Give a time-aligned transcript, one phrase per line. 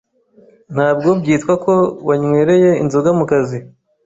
[0.73, 1.73] ntabwo byitwa ko
[2.07, 3.57] wanywereye inzoga mu kazi,